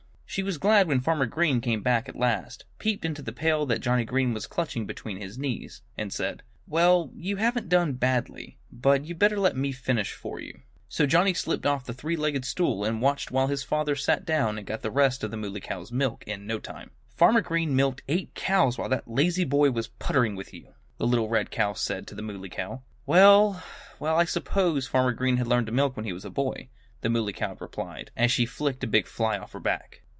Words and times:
She 0.33 0.43
was 0.43 0.57
glad 0.57 0.87
when 0.87 1.01
Farmer 1.01 1.25
Green 1.25 1.59
came 1.59 1.83
back 1.83 2.07
at 2.07 2.15
last, 2.15 2.63
peeped 2.79 3.03
into 3.03 3.21
the 3.21 3.33
pail 3.33 3.65
that 3.65 3.81
Johnnie 3.81 4.05
was 4.27 4.47
clutching 4.47 4.85
between 4.85 5.17
his 5.19 5.37
knees, 5.37 5.81
and 5.97 6.13
said, 6.13 6.41
"Well, 6.65 7.11
you 7.17 7.35
haven't 7.35 7.67
done 7.67 7.95
badly. 7.95 8.57
But 8.71 9.03
you'd 9.03 9.19
better 9.19 9.37
let 9.37 9.57
me 9.57 9.73
finish 9.73 10.13
for 10.13 10.39
you." 10.39 10.61
So 10.87 11.05
Johnnie 11.05 11.33
slipped 11.33 11.65
off 11.65 11.83
the 11.85 11.91
three 11.91 12.15
legged 12.15 12.45
stool 12.45 12.85
and 12.85 13.01
watched 13.01 13.29
while 13.29 13.47
his 13.47 13.61
father 13.63 13.93
sat 13.93 14.25
down 14.25 14.57
and 14.57 14.65
got 14.65 14.83
the 14.83 14.89
rest 14.89 15.21
of 15.25 15.31
the 15.31 15.35
Muley 15.35 15.59
Cow's 15.59 15.91
milk 15.91 16.23
in 16.25 16.47
no 16.47 16.59
time. 16.59 16.91
"Farmer 17.13 17.41
Green 17.41 17.75
milked 17.75 18.01
eight 18.07 18.33
cows 18.33 18.77
while 18.77 18.87
that 18.87 19.09
lazy 19.09 19.43
boy 19.43 19.71
was 19.71 19.89
puttering 19.89 20.37
with 20.37 20.53
you," 20.53 20.69
the 20.95 21.07
little 21.07 21.27
red 21.27 21.51
cow 21.51 21.73
said 21.73 22.07
to 22.07 22.15
the 22.15 22.21
Muley 22.21 22.47
Cow. 22.47 22.83
"Well, 23.05 23.61
well! 23.99 24.15
I 24.15 24.23
suppose 24.23 24.87
Farmer 24.87 25.11
Green 25.11 25.35
had 25.35 25.43
to 25.43 25.49
learn 25.49 25.65
to 25.65 25.73
milk 25.73 25.97
when 25.97 26.05
he 26.05 26.13
was 26.13 26.23
a 26.23 26.29
boy," 26.29 26.69
the 27.01 27.09
Muley 27.09 27.33
Cow 27.33 27.57
replied, 27.59 28.11
as 28.15 28.31
she 28.31 28.45
flicked 28.45 28.85
a 28.85 28.87
big 28.87 29.07
fly 29.07 29.37
off 29.37 29.51
her 29.51 29.59
back. 29.59 30.03